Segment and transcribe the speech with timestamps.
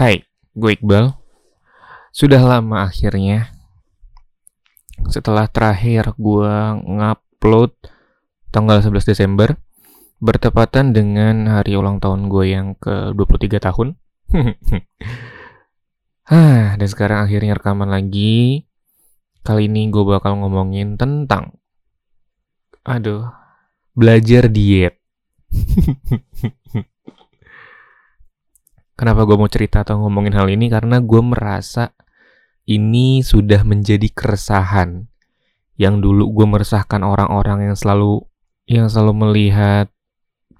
[0.00, 0.24] Hai,
[0.56, 1.12] gue Iqbal.
[2.08, 3.52] Sudah lama akhirnya
[5.12, 6.54] setelah terakhir gue
[6.88, 7.76] ngupload
[8.48, 9.60] tanggal 11 Desember
[10.16, 14.00] bertepatan dengan hari ulang tahun gue yang ke-23 tahun.
[16.32, 18.64] Hah, dan sekarang akhirnya rekaman lagi.
[19.44, 21.60] Kali ini gue bakal ngomongin tentang
[22.88, 23.28] aduh,
[23.92, 24.96] belajar diet.
[29.00, 30.68] Kenapa gue mau cerita atau ngomongin hal ini?
[30.68, 31.96] Karena gue merasa
[32.68, 35.08] ini sudah menjadi keresahan.
[35.80, 38.28] Yang dulu gue meresahkan orang-orang yang selalu
[38.68, 39.88] yang selalu melihat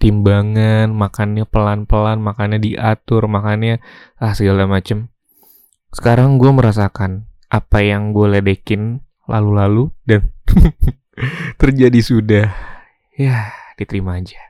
[0.00, 3.84] timbangan, makannya pelan-pelan, makannya diatur, makannya
[4.16, 5.12] ah segala macem.
[5.92, 10.32] Sekarang gue merasakan apa yang gue ledekin lalu-lalu dan
[11.60, 12.48] terjadi sudah.
[13.20, 14.40] Ya, diterima aja.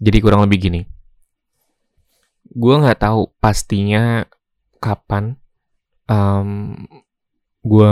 [0.00, 0.91] Jadi kurang lebih gini.
[2.52, 4.28] Gue nggak tahu pastinya
[4.82, 5.40] kapan
[6.10, 6.74] um,
[7.62, 7.90] gue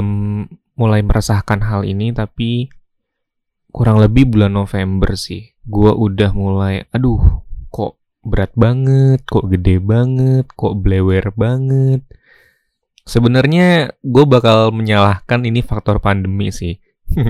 [0.74, 2.72] mulai merasakan hal ini, tapi
[3.70, 5.54] kurang lebih bulan November sih.
[5.62, 12.02] Gue udah mulai, aduh, kok berat banget, kok gede banget, kok blewer banget.
[13.06, 16.76] Sebenarnya gue bakal menyalahkan ini faktor pandemi sih.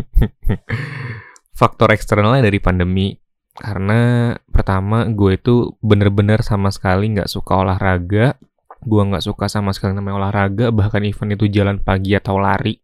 [1.60, 3.16] faktor eksternalnya dari pandemi
[3.56, 8.38] karena pertama gue itu bener-bener sama sekali nggak suka olahraga.
[8.80, 12.78] Gue nggak suka sama sekali namanya olahraga bahkan event itu jalan pagi atau lari.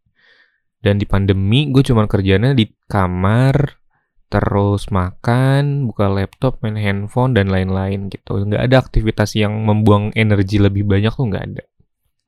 [0.83, 3.81] Dan di pandemi gue cuma kerjanya di kamar
[4.27, 8.42] terus makan buka laptop main handphone dan lain-lain gitu.
[8.42, 11.64] Nggak ada aktivitas yang membuang energi lebih banyak tuh nggak ada.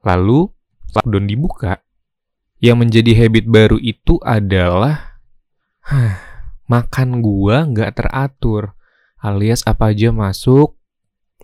[0.07, 0.49] Lalu
[0.95, 1.83] lockdown dibuka.
[2.59, 5.23] Yang menjadi habit baru itu adalah
[6.69, 8.77] makan gua nggak teratur
[9.19, 10.79] alias apa aja masuk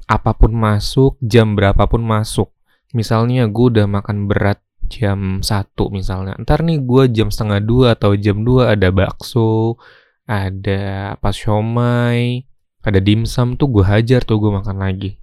[0.05, 2.53] apa pun masuk jam berapapun masuk.
[2.93, 8.13] Misalnya gua udah makan berat jam 1 misalnya ntar nih gua jam setengah dua atau
[8.21, 9.81] jam 2 ada bakso
[10.29, 12.45] ada pas siomay
[12.85, 15.17] ada dimsum tuh gua hajar tuh gua makan lagi.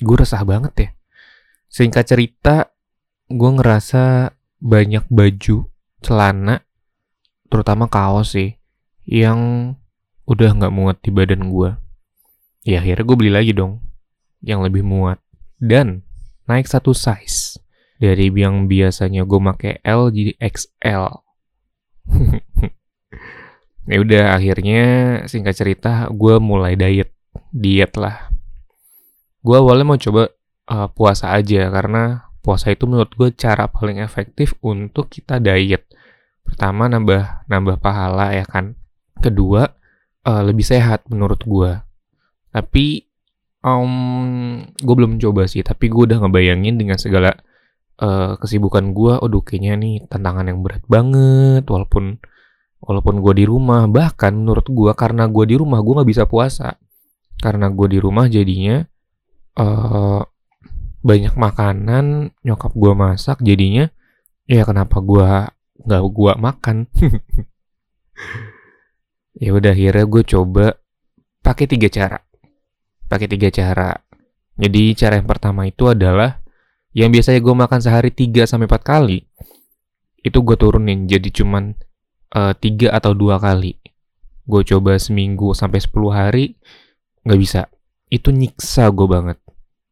[0.00, 0.88] Gua resah banget ya.
[1.68, 2.72] Singkat cerita
[3.28, 5.68] gua ngerasa banyak baju
[6.00, 6.64] celana
[7.52, 8.59] terutama kaos sih
[9.10, 9.74] yang
[10.30, 11.74] udah nggak muat di badan gue.
[12.62, 13.82] Ya akhirnya gue beli lagi dong,
[14.38, 15.18] yang lebih muat.
[15.58, 16.06] Dan
[16.46, 17.58] naik satu size.
[18.00, 21.04] Dari yang biasanya gue pakai L jadi XL.
[23.90, 24.82] ya udah akhirnya
[25.26, 27.10] singkat cerita gue mulai diet.
[27.50, 28.30] Diet lah.
[29.42, 30.30] Gue awalnya mau coba
[30.70, 35.84] uh, puasa aja karena puasa itu menurut gue cara paling efektif untuk kita diet.
[36.46, 38.79] Pertama nambah nambah pahala ya kan
[39.20, 39.68] kedua
[40.26, 41.72] uh, lebih sehat menurut gue
[42.50, 43.06] tapi
[43.64, 45.62] um, gue belum coba sih.
[45.64, 47.32] Tapi gue udah ngebayangin dengan segala
[48.02, 51.64] uh, kesibukan gue aduh kayaknya nih tantangan yang berat banget.
[51.66, 52.18] Walaupun
[52.80, 56.76] walaupun gue di rumah bahkan menurut gue karena gue di rumah gue nggak bisa puasa.
[57.40, 58.84] Karena gue di rumah jadinya
[59.56, 60.20] uh,
[61.00, 63.88] banyak makanan nyokap gue masak jadinya
[64.44, 65.48] ya kenapa gue
[65.80, 66.76] nggak gue makan
[69.36, 70.74] ya udah akhirnya gue coba
[71.44, 72.18] pakai tiga cara.
[73.06, 73.90] Pakai tiga cara.
[74.60, 76.42] Jadi cara yang pertama itu adalah
[76.92, 79.18] yang biasanya gue makan sehari 3 sampai empat kali
[80.20, 81.08] itu gue turunin.
[81.08, 81.72] Jadi cuman
[82.36, 82.52] uh,
[82.92, 83.78] atau dua kali.
[84.44, 86.44] Gue coba seminggu sampai 10 hari
[87.24, 87.70] nggak bisa.
[88.10, 89.38] Itu nyiksa gue banget.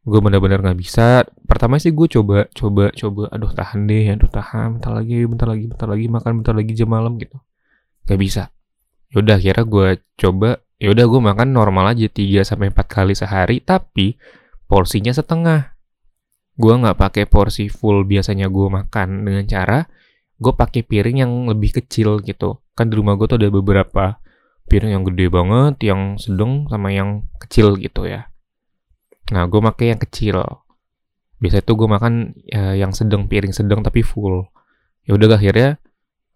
[0.05, 1.25] Gue bener-bener nggak bisa.
[1.49, 5.65] Pertama sih gue coba coba coba aduh tahan deh aduh tahan bentar lagi bentar lagi
[5.71, 7.41] bentar lagi makan bentar lagi jam malam gitu.
[8.05, 8.45] Nggak bisa
[9.15, 14.21] Yaudah kira gue coba, yaudah gue makan normal aja 3 sampai 4 kali sehari, tapi
[14.69, 15.73] porsinya setengah.
[16.59, 19.79] Gue nggak pakai porsi full biasanya gue makan dengan cara
[20.39, 22.63] gue pakai piring yang lebih kecil gitu.
[22.79, 24.23] Kan di rumah gue tuh ada beberapa
[24.71, 28.31] piring yang gede banget, yang sedang sama yang kecil gitu ya.
[29.35, 30.41] Nah, gue pakai yang kecil.
[31.43, 32.15] Biasanya tuh gue makan
[32.47, 34.47] ya, yang sedang, piring sedang tapi full.
[35.05, 35.83] Ya udah akhirnya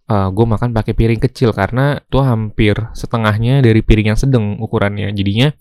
[0.08, 4.58] uh, eh, gue makan pakai piring kecil karena tuh hampir setengahnya dari piring yang sedang
[4.58, 5.12] ukurannya.
[5.14, 5.52] Jadinya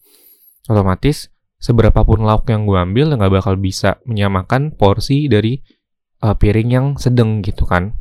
[0.69, 1.29] otomatis
[1.61, 5.61] seberapapun lauk yang gue ambil nggak bakal bisa menyamakan porsi dari
[6.25, 7.93] uh, piring yang sedang gitu kan.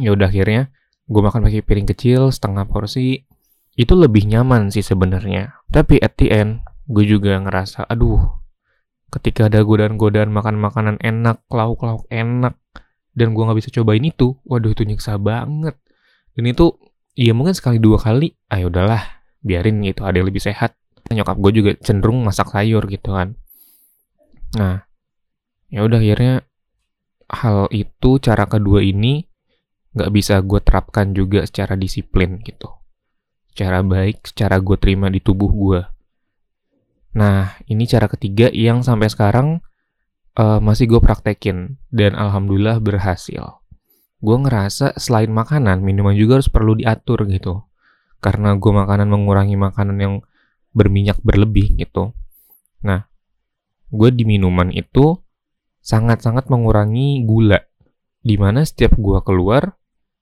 [0.00, 0.72] Ya udah akhirnya
[1.10, 3.28] gue makan pakai piring kecil setengah porsi
[3.76, 5.60] itu lebih nyaman sih sebenarnya.
[5.68, 8.42] Tapi at the end gue juga ngerasa aduh
[9.12, 12.56] ketika ada godaan-godaan makan makanan enak, lauk-lauk enak,
[13.12, 15.76] dan gue nggak bisa cobain itu, waduh itu nyiksa banget.
[16.32, 16.76] Dan itu
[17.16, 19.02] ya mungkin sekali dua kali, ayo ah, ya udahlah,
[19.44, 20.76] biarin gitu, ada yang lebih sehat.
[21.12, 23.36] Nyokap gue juga cenderung masak sayur gitu kan.
[24.56, 24.88] Nah,
[25.72, 26.44] Ya udah akhirnya
[27.32, 29.24] hal itu cara kedua ini
[29.96, 32.68] nggak bisa gue terapkan juga secara disiplin gitu.
[33.48, 35.80] Secara baik, secara gue terima di tubuh gue.
[37.16, 39.64] Nah, ini cara ketiga yang sampai sekarang
[40.36, 43.62] uh, masih gue praktekin dan alhamdulillah berhasil.
[44.22, 47.66] Gue ngerasa selain makanan, minuman juga harus perlu diatur gitu.
[48.22, 50.14] Karena gue makanan mengurangi makanan yang
[50.70, 52.14] berminyak berlebih gitu.
[52.86, 53.10] Nah,
[53.90, 55.18] gue di minuman itu
[55.82, 57.58] sangat-sangat mengurangi gula.
[58.22, 59.74] Di mana setiap gue keluar,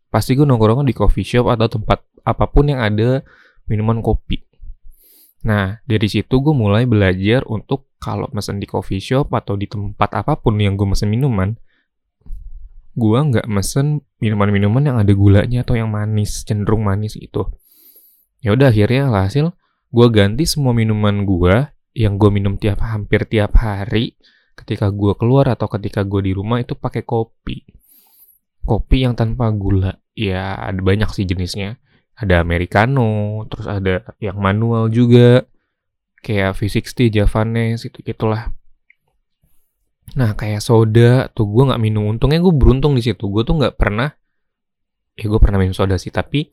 [0.09, 3.21] pasti gue nongkrong di coffee shop atau tempat apa pun yang ada
[3.69, 4.41] minuman kopi.
[5.45, 10.11] Nah, dari situ gue mulai belajar untuk kalau mesen di coffee shop atau di tempat
[10.17, 11.53] apa pun yang gue mesen minuman,
[12.97, 17.53] gue nggak mesen minuman-minuman yang ada gulanya atau yang manis, cenderung manis gitu.
[18.41, 19.53] Ya udah akhirnya hasil
[19.93, 24.17] gue ganti semua minuman gue yang gue minum tiap hampir tiap hari
[24.57, 27.69] ketika gue keluar atau ketika gue di rumah itu pakai kopi.
[28.65, 30.01] Kopi yang tanpa gula.
[30.17, 31.77] Ya ada banyak sih jenisnya
[32.21, 35.49] ada americano, terus ada yang manual juga,
[36.21, 38.53] kayak V60, Javanes, itu gitulah.
[40.19, 42.11] Nah, kayak soda tuh gue nggak minum.
[42.11, 43.31] Untungnya gue beruntung di situ.
[43.31, 44.11] Gue tuh nggak pernah,
[45.15, 46.11] ya gue pernah minum soda sih.
[46.11, 46.51] Tapi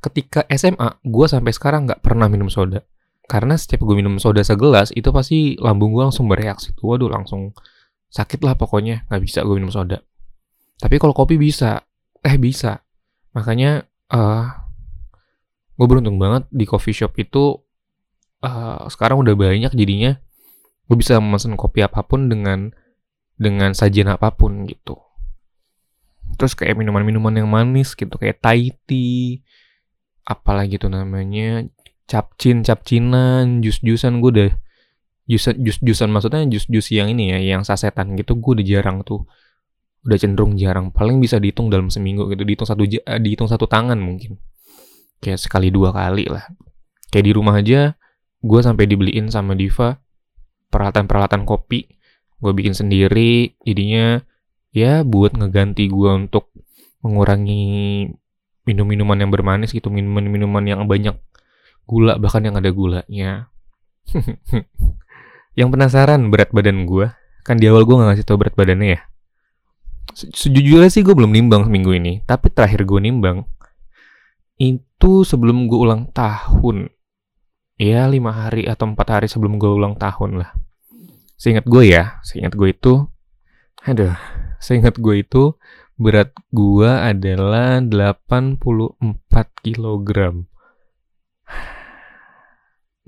[0.00, 2.80] ketika SMA, gue sampai sekarang nggak pernah minum soda.
[3.26, 6.72] Karena setiap gue minum soda segelas, itu pasti lambung gue langsung bereaksi.
[6.72, 7.52] Tuh, waduh langsung
[8.08, 9.04] sakit lah pokoknya.
[9.10, 10.00] Nggak bisa gue minum soda.
[10.80, 11.84] Tapi kalau kopi bisa.
[12.24, 12.80] Eh bisa.
[13.36, 14.46] Makanya uh,
[15.76, 17.65] gue beruntung banget di coffee shop itu
[18.44, 20.18] uh, sekarang udah banyak jadinya.
[20.86, 22.70] Gue bisa memesan kopi apa pun dengan
[23.36, 24.96] dengan sajian apa pun gitu.
[26.36, 29.40] Terus kayak minuman-minuman yang manis gitu kayak Thai tea
[30.26, 31.62] apalagi tuh namanya
[32.10, 34.50] capcin capcinan jus-jusan gue udah
[35.26, 39.02] jus jus jusan maksudnya jus jus yang ini ya yang sasetan gitu gue udah jarang
[39.02, 39.26] tuh.
[40.06, 42.86] Udah cenderung jarang paling bisa dihitung dalam seminggu gitu dihitung satu
[43.18, 44.38] dihitung satu tangan mungkin.
[45.18, 46.46] Kayak sekali dua kali lah.
[47.10, 47.98] Kayak di rumah aja
[48.46, 49.98] gue sampai dibeliin sama Diva
[50.70, 51.90] peralatan-peralatan kopi.
[52.38, 54.22] Gue bikin sendiri jadinya
[54.70, 56.54] ya buat ngeganti gue untuk
[57.02, 58.06] mengurangi
[58.66, 61.16] minum-minuman yang bermanis gitu minuman-minuman yang banyak
[61.86, 63.50] gula bahkan yang ada gulanya.
[65.56, 67.08] Yang penasaran berat badan gue
[67.40, 69.00] kan di awal gue gak ngasih tau berat badannya ya?
[70.12, 73.48] Sejujurnya sih gue belum nimbang seminggu ini tapi terakhir gue nimbang
[74.60, 76.92] itu sebelum gue ulang tahun.
[77.76, 80.56] Ya, lima hari atau empat hari sebelum gue ulang tahun lah.
[81.36, 83.04] Seingat gue ya, seingat gue itu,
[83.84, 84.16] aduh,
[84.56, 85.52] seingat gue itu
[86.00, 88.96] berat gue adalah 84
[89.60, 90.48] kilogram.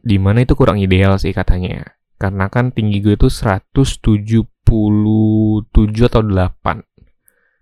[0.04, 1.96] Di mana itu kurang ideal sih katanya.
[2.20, 4.44] Karena kan tinggi gue itu 177
[6.12, 6.28] atau 8.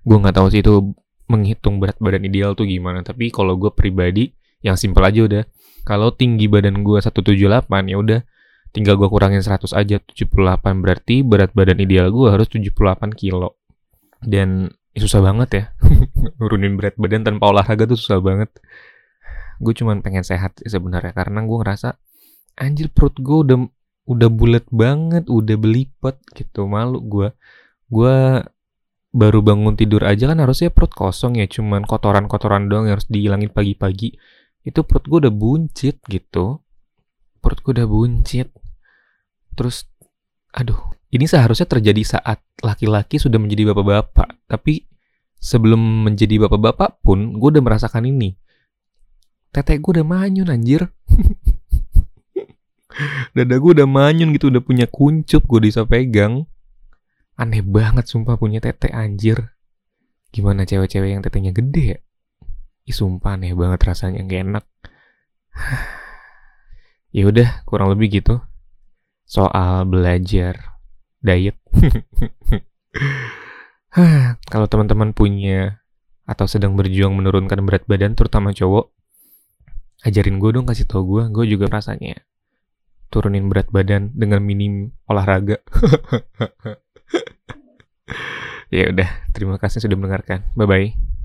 [0.03, 0.91] Gue nggak tahu sih itu
[1.31, 3.07] menghitung berat badan ideal tuh gimana.
[3.07, 5.45] Tapi kalau gue pribadi, yang simpel aja udah.
[5.87, 8.21] Kalau tinggi badan gue 178 ya udah
[8.75, 13.63] tinggal gue kurangin 100 aja 78 berarti berat badan ideal gue harus 78 kilo.
[14.19, 15.65] Dan ya susah banget ya.
[16.43, 18.51] Nurunin berat badan tanpa olahraga tuh susah banget.
[19.63, 21.95] Gue cuman pengen sehat sebenarnya karena gue ngerasa
[22.59, 23.59] anjir perut gue udah
[24.11, 26.67] udah bulat banget, udah belipet gitu.
[26.67, 27.29] Malu gue.
[27.87, 28.43] Gue
[29.17, 33.49] baru bangun tidur aja kan harusnya perut kosong ya cuman kotoran-kotoran doang yang harus dihilangin
[33.49, 34.13] pagi-pagi
[34.67, 36.59] itu perut gue udah buncit gitu.
[37.39, 38.51] Perut gue udah buncit.
[39.55, 39.87] Terus
[40.51, 44.43] aduh ini seharusnya terjadi saat laki-laki sudah menjadi bapak-bapak.
[44.51, 44.91] Tapi
[45.39, 48.35] sebelum menjadi bapak-bapak pun gue udah merasakan ini.
[49.55, 50.91] Tete gue udah manyun anjir.
[53.37, 56.51] Dada gue udah manyun gitu udah punya kuncup gue bisa pegang.
[57.39, 59.55] Aneh banget sumpah punya tete anjir.
[60.35, 61.99] Gimana cewek-cewek yang tetenya gede ya?
[62.87, 64.65] Ih sumpah aneh banget rasanya gak enak.
[67.17, 68.39] ya udah kurang lebih gitu.
[69.27, 70.79] Soal belajar
[71.19, 71.59] diet.
[74.53, 75.83] Kalau teman-teman punya
[76.27, 78.91] atau sedang berjuang menurunkan berat badan terutama cowok
[80.03, 82.19] ajarin gue dong kasih tau gue gue juga rasanya
[83.15, 85.63] turunin berat badan dengan minim olahraga
[88.75, 90.43] ya udah, terima kasih sudah mendengarkan.
[90.55, 91.16] Bye bye.